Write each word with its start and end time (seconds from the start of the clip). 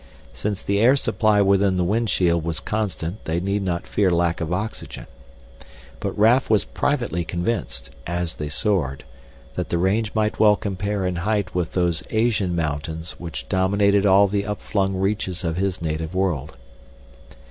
Since 0.33 0.63
the 0.63 0.79
air 0.79 0.95
supply 0.95 1.43
within 1.43 1.77
the 1.77 1.83
windshield 1.83 2.43
was 2.43 2.59
constant 2.59 3.23
they 3.25 3.39
need 3.39 3.61
not 3.61 3.85
fear 3.85 4.09
lack 4.09 4.41
of 4.41 4.51
oxygen. 4.51 5.05
But 5.99 6.17
Raf 6.17 6.49
was 6.49 6.65
privately 6.65 7.23
convinced, 7.23 7.91
as 8.07 8.33
they 8.37 8.49
soared, 8.49 9.03
that 9.53 9.69
the 9.69 9.77
range 9.77 10.15
might 10.15 10.39
well 10.39 10.55
compare 10.55 11.05
in 11.05 11.17
height 11.17 11.53
with 11.53 11.73
those 11.73 12.01
Asian 12.09 12.55
mountains 12.55 13.19
which 13.19 13.47
dominated 13.47 14.07
all 14.07 14.27
the 14.27 14.43
upflung 14.47 14.95
reaches 14.99 15.43
of 15.43 15.57
his 15.57 15.83
native 15.83 16.15
world. 16.15 16.55